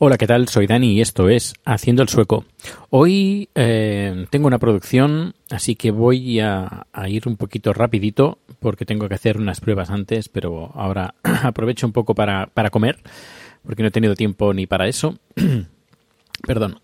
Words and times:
Hola, 0.00 0.16
¿qué 0.16 0.28
tal? 0.28 0.46
Soy 0.46 0.68
Dani 0.68 0.92
y 0.92 1.00
esto 1.00 1.28
es 1.28 1.54
Haciendo 1.64 2.02
el 2.02 2.08
Sueco. 2.08 2.44
Hoy 2.90 3.48
eh, 3.56 4.26
tengo 4.30 4.46
una 4.46 4.60
producción, 4.60 5.34
así 5.50 5.74
que 5.74 5.90
voy 5.90 6.38
a, 6.38 6.86
ir 7.08 7.26
un 7.26 7.36
poquito 7.36 7.72
rapidito 7.72 8.38
porque 8.60 8.84
tengo 8.84 9.08
que 9.08 9.16
hacer 9.16 9.38
unas 9.38 9.60
pruebas 9.60 9.90
antes, 9.90 10.28
pero 10.28 10.70
ahora 10.76 11.14
aprovecho 11.42 11.84
un 11.84 11.92
poco 11.92 12.14
para, 12.14 12.46
para 12.46 12.70
comer 12.70 13.00
porque 13.64 13.82
no 13.82 13.88
he 13.88 13.90
tenido 13.90 14.14
tiempo 14.14 14.54
ni 14.54 14.68
para 14.68 14.86
eso. 14.86 15.18
Perdón. 16.46 16.78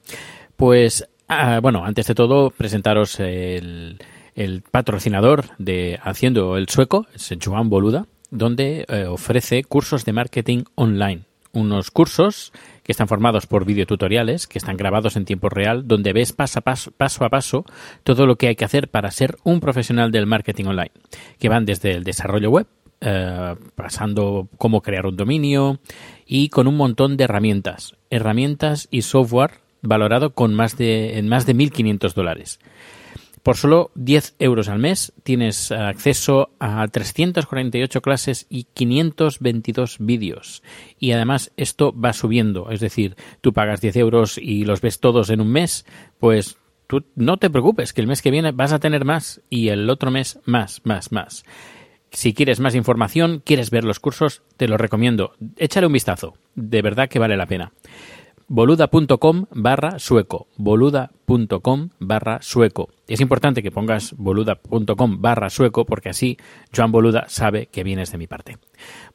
Pues, 0.56 1.08
ah, 1.28 1.60
bueno, 1.62 1.84
antes 1.84 2.08
de 2.08 2.16
todo, 2.16 2.50
presentaros 2.50 3.20
el, 3.20 3.98
el 4.34 4.62
patrocinador 4.62 5.44
de 5.58 6.00
Haciendo 6.02 6.56
el 6.56 6.68
Sueco, 6.68 7.06
es 7.14 7.32
Joan 7.40 7.70
Boluda, 7.70 8.08
donde 8.30 8.86
eh, 8.88 9.04
ofrece 9.04 9.62
cursos 9.62 10.04
de 10.04 10.12
marketing 10.12 10.64
online. 10.74 11.22
Unos 11.52 11.92
cursos 11.92 12.52
que 12.84 12.92
están 12.92 13.08
formados 13.08 13.46
por 13.46 13.64
videotutoriales, 13.64 14.46
que 14.46 14.58
están 14.58 14.76
grabados 14.76 15.16
en 15.16 15.24
tiempo 15.24 15.48
real, 15.48 15.88
donde 15.88 16.12
ves 16.12 16.32
paso 16.32 16.60
a 16.60 16.62
paso, 16.62 16.92
paso 16.92 17.24
a 17.24 17.30
paso 17.30 17.64
todo 18.04 18.26
lo 18.26 18.36
que 18.36 18.48
hay 18.48 18.56
que 18.56 18.64
hacer 18.64 18.88
para 18.88 19.10
ser 19.10 19.36
un 19.42 19.60
profesional 19.60 20.12
del 20.12 20.26
marketing 20.26 20.66
online, 20.66 20.92
que 21.38 21.48
van 21.48 21.64
desde 21.64 21.92
el 21.92 22.04
desarrollo 22.04 22.50
web, 22.50 22.66
eh, 23.00 23.56
pasando 23.74 24.48
cómo 24.58 24.82
crear 24.82 25.06
un 25.06 25.16
dominio 25.16 25.80
y 26.26 26.50
con 26.50 26.68
un 26.68 26.76
montón 26.76 27.16
de 27.16 27.24
herramientas, 27.24 27.96
herramientas 28.10 28.86
y 28.90 29.02
software 29.02 29.64
valorado 29.80 30.34
con 30.34 30.54
más 30.54 30.76
de, 30.76 31.18
en 31.18 31.28
más 31.28 31.46
de 31.46 31.54
1.500 31.54 32.12
dólares. 32.12 32.60
Por 33.44 33.58
solo 33.58 33.90
10 33.94 34.36
euros 34.38 34.70
al 34.70 34.78
mes 34.78 35.12
tienes 35.22 35.70
acceso 35.70 36.48
a 36.58 36.88
348 36.88 38.00
clases 38.00 38.46
y 38.48 38.64
522 38.72 39.98
vídeos. 40.00 40.62
Y 40.98 41.12
además 41.12 41.52
esto 41.58 41.92
va 41.92 42.14
subiendo. 42.14 42.70
Es 42.70 42.80
decir, 42.80 43.16
tú 43.42 43.52
pagas 43.52 43.82
10 43.82 43.96
euros 43.96 44.38
y 44.38 44.64
los 44.64 44.80
ves 44.80 44.98
todos 44.98 45.28
en 45.28 45.42
un 45.42 45.52
mes, 45.52 45.84
pues 46.18 46.56
tú 46.86 47.04
no 47.16 47.36
te 47.36 47.50
preocupes, 47.50 47.92
que 47.92 48.00
el 48.00 48.06
mes 48.06 48.22
que 48.22 48.30
viene 48.30 48.52
vas 48.52 48.72
a 48.72 48.78
tener 48.78 49.04
más 49.04 49.42
y 49.50 49.68
el 49.68 49.90
otro 49.90 50.10
mes 50.10 50.40
más, 50.46 50.80
más, 50.84 51.12
más. 51.12 51.44
Si 52.12 52.32
quieres 52.32 52.60
más 52.60 52.74
información, 52.74 53.42
quieres 53.44 53.70
ver 53.70 53.84
los 53.84 54.00
cursos, 54.00 54.42
te 54.56 54.68
los 54.68 54.80
recomiendo. 54.80 55.34
Échale 55.58 55.86
un 55.86 55.92
vistazo. 55.92 56.38
De 56.54 56.80
verdad 56.80 57.10
que 57.10 57.18
vale 57.18 57.36
la 57.36 57.44
pena 57.44 57.72
boluda.com 58.48 59.46
barra 59.50 59.98
sueco. 59.98 60.48
boluda.com 60.56 61.90
barra 61.98 62.42
sueco. 62.42 62.90
Es 63.08 63.20
importante 63.20 63.62
que 63.62 63.70
pongas 63.70 64.14
boluda.com 64.16 65.20
barra 65.20 65.50
sueco 65.50 65.84
porque 65.84 66.10
así 66.10 66.38
Joan 66.74 66.92
Boluda 66.92 67.26
sabe 67.28 67.66
que 67.66 67.84
vienes 67.84 68.12
de 68.12 68.18
mi 68.18 68.26
parte. 68.26 68.58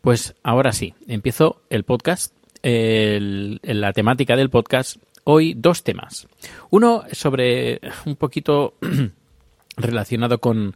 Pues 0.01 0.35
ahora 0.44 0.72
sí, 0.72 0.94
empiezo 1.07 1.62
el 1.69 1.84
podcast. 1.84 2.35
La 2.62 3.94
temática 3.94 4.35
del 4.35 4.50
podcast. 4.50 4.97
Hoy 5.23 5.53
dos 5.53 5.84
temas. 5.84 6.28
Uno 6.69 7.03
sobre 7.12 7.79
un 8.06 8.16
poquito 8.16 8.73
relacionado 9.78 10.39
con, 10.39 10.75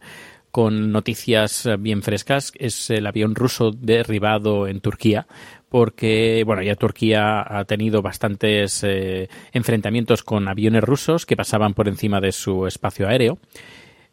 con 0.50 0.92
noticias 0.92 1.68
bien 1.80 2.02
frescas 2.02 2.52
es 2.56 2.88
el 2.90 3.06
avión 3.06 3.34
ruso 3.34 3.72
derribado 3.72 4.66
en 4.68 4.80
Turquía 4.80 5.26
porque 5.74 6.44
bueno 6.46 6.62
ya 6.62 6.76
Turquía 6.76 7.44
ha 7.44 7.64
tenido 7.64 8.00
bastantes 8.00 8.84
eh, 8.84 9.28
enfrentamientos 9.52 10.22
con 10.22 10.46
aviones 10.46 10.84
rusos 10.84 11.26
que 11.26 11.36
pasaban 11.36 11.74
por 11.74 11.88
encima 11.88 12.20
de 12.20 12.30
su 12.30 12.68
espacio 12.68 13.08
aéreo 13.08 13.38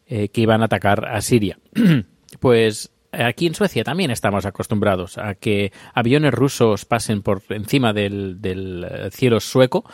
eh, 0.08 0.26
que 0.30 0.40
iban 0.40 0.62
a 0.62 0.64
atacar 0.64 1.04
a 1.04 1.20
Siria 1.20 1.60
pues 2.40 2.90
aquí 3.12 3.46
en 3.46 3.54
Suecia 3.54 3.84
también 3.84 4.10
estamos 4.10 4.44
acostumbrados 4.44 5.18
a 5.18 5.36
que 5.36 5.70
aviones 5.94 6.34
rusos 6.34 6.84
pasen 6.84 7.22
por 7.22 7.42
encima 7.50 7.92
del, 7.92 8.40
eh, 8.42 9.10
cielo 9.12 9.38
sueco, 9.38 9.84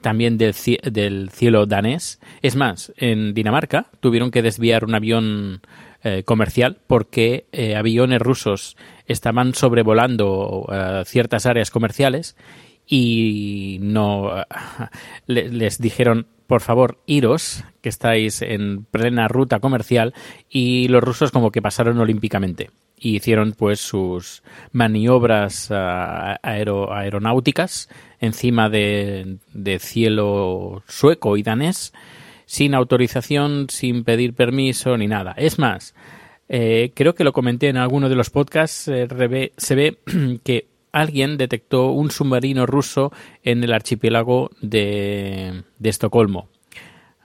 también 0.00 0.38
del, 0.38 0.54
del 0.92 1.28
cielo 1.30 1.66
danés. 1.66 2.20
Es 2.40 2.54
más, 2.54 2.92
en 2.96 3.34
Dinamarca 3.34 3.90
tuvieron 4.00 4.30
que 4.30 4.42
desviar 4.42 4.84
un 4.84 4.94
avión 4.94 5.60
eh, 6.04 6.22
comercial 6.24 6.78
porque 6.86 7.46
eh, 7.52 7.76
aviones 7.76 8.20
rusos 8.20 8.76
estaban 9.06 9.54
sobrevolando 9.54 10.66
eh, 10.72 11.02
ciertas 11.06 11.46
áreas 11.46 11.70
comerciales 11.70 12.36
y 12.86 13.78
no 13.82 14.30
le- 15.26 15.48
les 15.50 15.78
dijeron 15.78 16.26
por 16.46 16.60
favor 16.62 17.02
iros 17.06 17.64
que 17.82 17.88
estáis 17.90 18.40
en 18.40 18.84
plena 18.84 19.28
ruta 19.28 19.60
comercial 19.60 20.14
y 20.48 20.88
los 20.88 21.02
rusos 21.04 21.30
como 21.30 21.50
que 21.50 21.60
pasaron 21.60 21.98
olímpicamente 21.98 22.70
y 22.96 23.16
hicieron 23.16 23.52
pues 23.52 23.80
sus 23.80 24.42
maniobras 24.72 25.70
aero- 25.70 26.92
aeronáuticas 26.92 27.88
encima 28.18 28.68
de 28.70 29.38
cielo 29.80 30.82
sueco 30.88 31.36
y 31.36 31.42
danés 31.42 31.92
sin 32.48 32.74
autorización, 32.74 33.66
sin 33.68 34.04
pedir 34.04 34.32
permiso 34.32 34.96
ni 34.96 35.06
nada. 35.06 35.34
Es 35.36 35.58
más, 35.58 35.94
eh, 36.48 36.92
creo 36.94 37.14
que 37.14 37.22
lo 37.22 37.34
comenté 37.34 37.68
en 37.68 37.76
alguno 37.76 38.08
de 38.08 38.14
los 38.14 38.30
podcasts, 38.30 38.88
eh, 38.88 39.52
se 39.58 39.74
ve 39.74 39.98
que 40.44 40.66
alguien 40.90 41.36
detectó 41.36 41.90
un 41.90 42.10
submarino 42.10 42.64
ruso 42.64 43.12
en 43.42 43.62
el 43.62 43.74
archipiélago 43.74 44.50
de, 44.62 45.62
de 45.78 45.90
Estocolmo. 45.90 46.48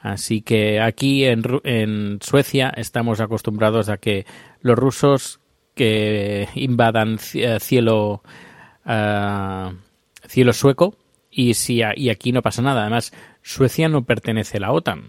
Así 0.01 0.41
que 0.41 0.81
aquí 0.81 1.23
en, 1.23 2.19
Suecia 2.21 2.73
estamos 2.75 3.21
acostumbrados 3.21 3.87
a 3.87 3.95
que 3.95 4.25
los 4.59 4.77
rusos 4.77 5.39
que 5.73 6.49
invadan 6.55 7.17
eh, 7.33 7.59
cielo 7.61 8.23
ah, 8.83 9.71
cielo 10.27 10.51
sueco 10.51 10.97
y 11.31 11.53
si 11.53 11.81
y 11.95 12.09
aquí 12.09 12.33
no 12.33 12.41
pasa 12.41 12.61
nada. 12.61 12.81
Además, 12.81 13.13
Suecia 13.43 13.89
no 13.89 14.03
pertenece 14.03 14.57
a 14.57 14.61
la 14.61 14.71
OTAN, 14.71 15.03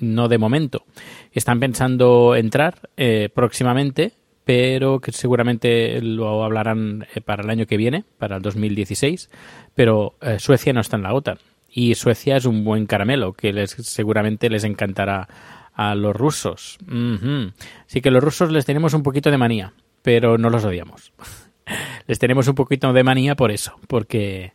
no 0.00 0.28
de 0.28 0.38
momento. 0.38 0.84
Están 1.32 1.58
pensando 1.58 2.36
entrar 2.36 2.88
eh, 2.96 3.30
próximamente, 3.34 4.12
pero 4.44 5.00
que 5.00 5.10
seguramente 5.12 6.00
lo 6.00 6.44
hablarán 6.44 7.06
eh, 7.14 7.20
para 7.20 7.42
el 7.42 7.50
año 7.50 7.66
que 7.66 7.76
viene, 7.76 8.04
para 8.18 8.36
el 8.36 8.42
2016. 8.42 9.30
Pero 9.74 10.14
eh, 10.20 10.38
Suecia 10.38 10.72
no 10.72 10.80
está 10.80 10.96
en 10.96 11.02
la 11.02 11.14
OTAN 11.14 11.38
y 11.70 11.94
Suecia 11.94 12.36
es 12.36 12.44
un 12.44 12.64
buen 12.64 12.86
caramelo 12.86 13.32
que 13.32 13.52
les, 13.52 13.70
seguramente 13.70 14.50
les 14.50 14.64
encantará 14.64 15.28
a 15.74 15.94
los 15.94 16.14
rusos. 16.14 16.78
Ujú. 16.86 17.52
Así 17.86 18.00
que 18.00 18.10
los 18.10 18.22
rusos 18.22 18.50
les 18.50 18.64
tenemos 18.64 18.94
un 18.94 19.02
poquito 19.02 19.30
de 19.30 19.38
manía, 19.38 19.72
pero 20.02 20.38
no 20.38 20.50
los 20.50 20.64
odiamos. 20.64 21.12
les 22.06 22.18
tenemos 22.18 22.48
un 22.48 22.54
poquito 22.54 22.92
de 22.92 23.04
manía 23.04 23.36
por 23.36 23.50
eso, 23.50 23.78
porque 23.86 24.52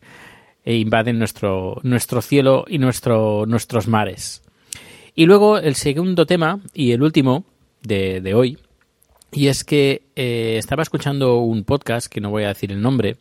invaden 0.65 1.19
nuestro, 1.19 1.80
nuestro 1.83 2.21
cielo 2.21 2.65
y 2.68 2.77
nuestro, 2.77 3.45
nuestros 3.45 3.88
mares. 3.88 4.42
Y 5.15 5.25
luego 5.25 5.57
el 5.57 5.75
segundo 5.75 6.25
tema 6.25 6.60
y 6.74 6.92
el 6.92 7.04
último 7.04 7.45
de, 7.81 8.21
de 8.21 8.33
hoy, 8.33 8.57
y 9.31 9.48
es 9.48 9.63
que 9.63 10.04
eh, 10.15 10.56
estaba 10.57 10.83
escuchando 10.83 11.38
un 11.38 11.63
podcast, 11.63 12.07
que 12.07 12.21
no 12.21 12.30
voy 12.30 12.44
a 12.44 12.50
decir 12.50 12.71
el 12.71 12.81
nombre, 12.81 13.18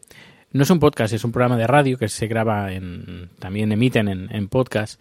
no 0.52 0.62
es 0.62 0.70
un 0.70 0.78
podcast, 0.78 1.14
es 1.14 1.24
un 1.24 1.32
programa 1.32 1.56
de 1.56 1.66
radio 1.66 1.98
que 1.98 2.08
se 2.08 2.26
graba 2.26 2.72
en, 2.72 3.30
también 3.38 3.72
emiten 3.72 4.08
en, 4.08 4.34
en 4.34 4.48
podcast. 4.48 5.00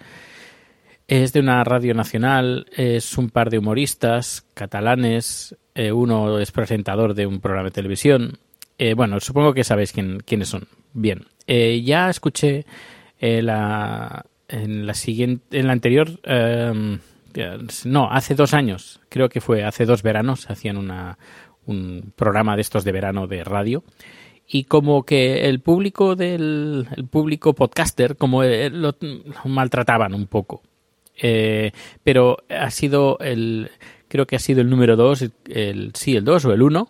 Es 1.07 1.33
de 1.33 1.41
una 1.41 1.63
radio 1.65 1.93
nacional, 1.93 2.67
es 2.71 3.17
un 3.17 3.29
par 3.29 3.49
de 3.49 3.57
humoristas 3.57 4.45
catalanes, 4.53 5.57
eh, 5.75 5.91
uno 5.91 6.39
es 6.39 6.51
presentador 6.51 7.13
de 7.13 7.27
un 7.27 7.41
programa 7.41 7.65
de 7.65 7.71
televisión. 7.71 8.37
Eh, 8.83 8.95
bueno, 8.95 9.19
supongo 9.19 9.53
que 9.53 9.63
sabéis 9.63 9.91
quién, 9.91 10.23
quiénes 10.25 10.49
son. 10.49 10.67
Bien, 10.93 11.27
eh, 11.45 11.83
ya 11.85 12.09
escuché 12.09 12.65
eh, 13.19 13.37
en 13.37 13.45
la 14.87 14.93
siguiente, 14.95 15.59
en 15.59 15.67
la 15.67 15.73
anterior, 15.73 16.09
eh, 16.23 16.97
no, 17.85 18.11
hace 18.11 18.33
dos 18.33 18.55
años, 18.55 18.99
creo 19.07 19.29
que 19.29 19.39
fue 19.39 19.63
hace 19.63 19.85
dos 19.85 20.01
veranos, 20.01 20.49
hacían 20.49 20.77
una, 20.77 21.19
un 21.67 22.11
programa 22.15 22.55
de 22.55 22.63
estos 22.63 22.83
de 22.83 22.91
verano 22.91 23.27
de 23.27 23.43
radio 23.43 23.83
y 24.47 24.63
como 24.63 25.03
que 25.03 25.47
el 25.47 25.59
público 25.59 26.15
del 26.15 26.87
el 26.97 27.05
público 27.05 27.53
podcaster 27.53 28.17
como 28.17 28.43
eh, 28.43 28.71
lo, 28.71 28.95
lo 28.99 29.45
maltrataban 29.45 30.15
un 30.15 30.25
poco 30.25 30.63
eh, 31.15 31.71
pero 32.03 32.39
ha 32.49 32.71
sido 32.71 33.19
el 33.19 33.69
creo 34.07 34.25
que 34.25 34.35
ha 34.35 34.39
sido 34.39 34.61
el 34.61 34.71
número 34.71 34.95
dos 34.95 35.23
el 35.47 35.91
sí 35.93 36.17
el 36.17 36.25
dos 36.25 36.43
o 36.45 36.51
el 36.51 36.63
uno 36.63 36.89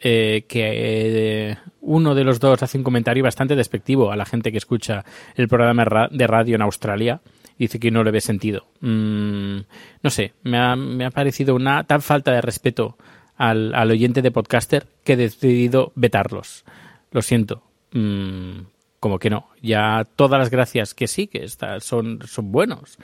eh, 0.00 0.44
que 0.48 1.50
eh, 1.50 1.56
uno 1.80 2.14
de 2.14 2.24
los 2.24 2.40
dos 2.40 2.62
hace 2.62 2.78
un 2.78 2.84
comentario 2.84 3.24
bastante 3.24 3.56
despectivo 3.56 4.12
a 4.12 4.16
la 4.16 4.24
gente 4.26 4.52
que 4.52 4.58
escucha 4.58 5.04
el 5.36 5.48
programa 5.48 5.84
ra- 5.84 6.08
de 6.10 6.26
radio 6.26 6.54
en 6.54 6.62
Australia 6.62 7.20
dice 7.58 7.80
que 7.80 7.90
no 7.90 8.04
le 8.04 8.10
ve 8.12 8.20
sentido 8.20 8.66
Mm, 8.80 9.58
no 10.02 10.10
sé 10.10 10.32
me 10.44 10.58
ha, 10.58 10.76
me 10.76 11.04
ha 11.04 11.10
parecido 11.10 11.54
una 11.56 11.84
tan 11.84 12.00
falta 12.02 12.30
de 12.32 12.40
respeto 12.40 12.96
al, 13.36 13.74
al 13.74 13.90
oyente 13.90 14.22
de 14.22 14.30
podcaster 14.30 14.86
que 15.04 15.14
he 15.14 15.16
decidido 15.16 15.92
vetarlos 15.94 16.64
lo 17.10 17.22
siento. 17.22 17.62
Mm, 17.92 18.60
como 19.00 19.18
que 19.18 19.30
no. 19.30 19.48
Ya 19.62 20.04
todas 20.16 20.38
las 20.38 20.50
gracias 20.50 20.92
que 20.92 21.06
sí, 21.06 21.26
que 21.28 21.42
está, 21.44 21.80
son, 21.80 22.18
son 22.26 22.52
buenos. 22.52 22.98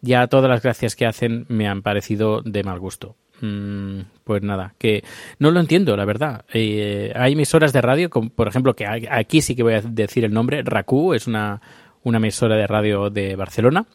Ya 0.00 0.28
todas 0.28 0.48
las 0.48 0.62
gracias 0.62 0.96
que 0.96 1.04
hacen 1.06 1.44
me 1.48 1.66
han 1.68 1.82
parecido 1.82 2.40
de 2.40 2.62
mal 2.62 2.78
gusto. 2.78 3.16
Mm, 3.40 4.00
pues 4.22 4.42
nada, 4.42 4.74
que 4.78 5.04
no 5.38 5.50
lo 5.50 5.60
entiendo, 5.60 5.96
la 5.96 6.04
verdad. 6.04 6.44
Eh, 6.52 7.12
hay 7.14 7.32
emisoras 7.32 7.72
de 7.72 7.80
radio, 7.80 8.10
como, 8.10 8.30
por 8.30 8.48
ejemplo, 8.48 8.74
que 8.74 8.86
aquí 8.86 9.40
sí 9.42 9.54
que 9.56 9.62
voy 9.62 9.74
a 9.74 9.80
decir 9.80 10.24
el 10.24 10.32
nombre, 10.32 10.62
RACU 10.62 11.14
es 11.14 11.26
una, 11.26 11.60
una 12.02 12.18
emisora 12.18 12.56
de 12.56 12.66
radio 12.66 13.10
de 13.10 13.36
Barcelona, 13.36 13.86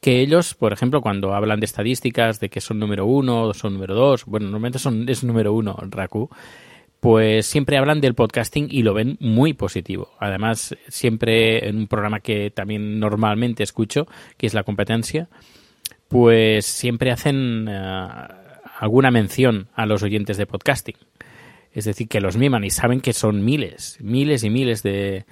que 0.00 0.20
ellos, 0.20 0.54
por 0.54 0.72
ejemplo, 0.72 1.00
cuando 1.00 1.34
hablan 1.34 1.60
de 1.60 1.66
estadísticas, 1.66 2.40
de 2.40 2.48
que 2.48 2.60
son 2.60 2.78
número 2.78 3.06
uno, 3.06 3.52
son 3.52 3.74
número 3.74 3.94
dos, 3.94 4.24
bueno, 4.26 4.46
normalmente 4.46 4.78
son, 4.78 5.08
es 5.08 5.24
número 5.24 5.52
uno 5.52 5.76
RACU, 5.90 6.30
pues 7.00 7.44
siempre 7.44 7.76
hablan 7.76 8.00
del 8.00 8.14
podcasting 8.14 8.68
y 8.70 8.82
lo 8.82 8.94
ven 8.94 9.18
muy 9.20 9.52
positivo. 9.52 10.12
Además, 10.18 10.74
siempre 10.88 11.68
en 11.68 11.76
un 11.76 11.86
programa 11.86 12.20
que 12.20 12.50
también 12.50 12.98
normalmente 12.98 13.62
escucho, 13.62 14.06
que 14.38 14.46
es 14.46 14.54
La 14.54 14.62
Competencia, 14.62 15.28
pues 16.08 16.64
siempre 16.64 17.10
hacen 17.10 17.66
eh, 17.68 18.26
alguna 18.84 19.10
mención 19.10 19.68
a 19.74 19.86
los 19.86 20.02
oyentes 20.02 20.36
de 20.36 20.44
podcasting. 20.44 20.96
Es 21.72 21.86
decir, 21.86 22.06
que 22.06 22.20
los 22.20 22.36
miman 22.36 22.64
y 22.64 22.70
saben 22.70 23.00
que 23.00 23.14
son 23.14 23.42
miles, 23.42 23.96
miles 24.00 24.44
y 24.44 24.50
miles 24.50 24.82
de... 24.82 25.24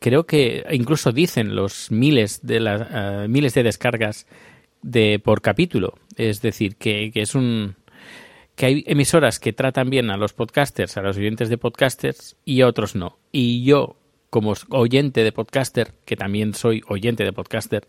Creo 0.00 0.26
que 0.26 0.66
incluso 0.72 1.12
dicen 1.12 1.54
los 1.54 1.92
miles 1.92 2.44
de 2.44 2.58
las 2.58 2.82
eh, 2.90 3.28
miles 3.28 3.54
de 3.54 3.62
descargas 3.62 4.26
de 4.82 5.20
por 5.20 5.42
capítulo. 5.42 5.94
Es 6.16 6.42
decir, 6.42 6.74
que, 6.74 7.12
que 7.12 7.22
es 7.22 7.36
un 7.36 7.76
que 8.56 8.66
hay 8.66 8.84
emisoras 8.88 9.38
que 9.38 9.52
tratan 9.52 9.88
bien 9.88 10.10
a 10.10 10.16
los 10.16 10.32
podcasters, 10.32 10.96
a 10.96 11.02
los 11.02 11.16
oyentes 11.16 11.48
de 11.50 11.58
podcasters 11.58 12.36
y 12.44 12.62
otros 12.62 12.96
no. 12.96 13.16
Y 13.30 13.62
yo, 13.62 13.94
como 14.28 14.54
oyente 14.70 15.22
de 15.22 15.30
podcaster, 15.30 15.94
que 16.04 16.16
también 16.16 16.52
soy 16.52 16.82
oyente 16.88 17.22
de 17.22 17.32
podcaster, 17.32 17.86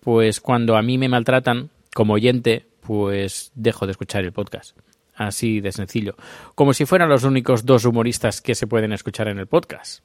pues 0.00 0.42
cuando 0.42 0.76
a 0.76 0.82
mí 0.82 0.98
me 0.98 1.08
maltratan 1.08 1.70
como 1.94 2.14
oyente, 2.14 2.66
pues 2.80 3.52
dejo 3.54 3.86
de 3.86 3.92
escuchar 3.92 4.24
el 4.24 4.32
podcast. 4.32 4.76
Así 5.14 5.60
de 5.60 5.72
sencillo. 5.72 6.16
Como 6.54 6.72
si 6.72 6.86
fueran 6.86 7.08
los 7.08 7.24
únicos 7.24 7.66
dos 7.66 7.84
humoristas 7.84 8.40
que 8.40 8.54
se 8.54 8.66
pueden 8.66 8.92
escuchar 8.92 9.28
en 9.28 9.38
el 9.38 9.46
podcast. 9.46 10.04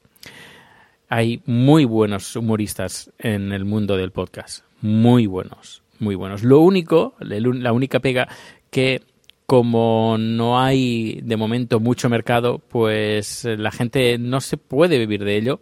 Hay 1.08 1.44
muy 1.46 1.86
buenos 1.86 2.36
humoristas 2.36 3.12
en 3.20 3.52
el 3.52 3.66
mundo 3.66 3.96
del 3.96 4.12
podcast. 4.12 4.66
Muy 4.82 5.28
buenos, 5.28 5.84
muy 6.00 6.16
buenos. 6.16 6.44
Lo 6.44 6.60
único, 6.60 7.16
la 7.20 7.72
única 7.72 8.00
pega 8.00 8.28
que 8.72 9.04
como 9.46 10.18
no 10.18 10.60
hay 10.60 11.20
de 11.24 11.38
momento 11.38 11.80
mucho 11.80 12.10
mercado, 12.10 12.60
pues 12.60 13.46
la 13.46 13.72
gente 13.72 14.18
no 14.18 14.42
se 14.42 14.58
puede 14.58 14.98
vivir 14.98 15.24
de 15.24 15.38
ello 15.38 15.60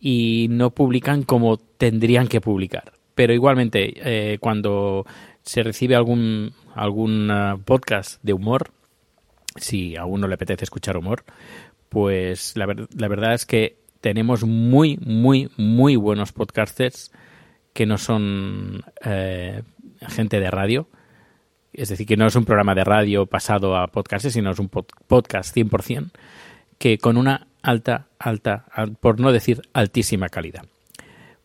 y 0.00 0.46
no 0.50 0.70
publican 0.70 1.24
como 1.24 1.58
tendrían 1.58 2.28
que 2.28 2.40
publicar. 2.40 2.94
Pero 3.20 3.34
igualmente, 3.34 3.92
eh, 3.96 4.38
cuando 4.38 5.04
se 5.42 5.62
recibe 5.62 5.94
algún, 5.94 6.54
algún 6.74 7.30
uh, 7.30 7.60
podcast 7.62 8.18
de 8.22 8.32
humor, 8.32 8.70
si 9.56 9.94
a 9.94 10.06
uno 10.06 10.26
le 10.26 10.36
apetece 10.36 10.64
escuchar 10.64 10.96
humor, 10.96 11.24
pues 11.90 12.56
la, 12.56 12.64
ver 12.64 12.88
la 12.96 13.08
verdad 13.08 13.34
es 13.34 13.44
que 13.44 13.76
tenemos 14.00 14.44
muy, 14.44 14.96
muy, 15.04 15.50
muy 15.58 15.96
buenos 15.96 16.32
podcasters 16.32 17.12
que 17.74 17.84
no 17.84 17.98
son 17.98 18.84
eh, 19.04 19.64
gente 20.08 20.40
de 20.40 20.50
radio. 20.50 20.88
Es 21.74 21.90
decir, 21.90 22.06
que 22.06 22.16
no 22.16 22.26
es 22.26 22.36
un 22.36 22.46
programa 22.46 22.74
de 22.74 22.84
radio 22.84 23.26
pasado 23.26 23.76
a 23.76 23.88
podcast, 23.88 24.30
sino 24.30 24.50
es 24.50 24.58
un 24.58 24.70
pod 24.70 24.86
podcast 25.06 25.54
100%, 25.54 26.10
que 26.78 26.96
con 26.96 27.18
una 27.18 27.48
alta, 27.60 28.06
alta, 28.18 28.64
por 28.98 29.20
no 29.20 29.30
decir 29.30 29.60
altísima 29.74 30.30
calidad. 30.30 30.64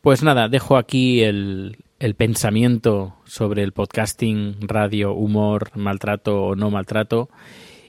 Pues 0.06 0.22
nada, 0.22 0.50
dejo 0.50 0.78
aquí 0.78 1.24
el, 1.24 1.78
el 1.98 2.14
pensamiento 2.14 3.16
sobre 3.26 3.64
el 3.64 3.72
podcasting, 3.72 4.56
radio, 4.62 5.14
humor, 5.14 5.72
maltrato 5.74 6.44
o 6.44 6.56
no 6.56 6.70
maltrato. 6.70 7.28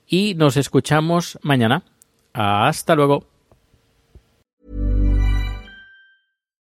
Y 0.06 0.34
nos 0.34 0.56
escuchamos 0.56 1.38
mañana. 1.42 1.82
Hasta 2.32 2.94
luego. 2.94 3.26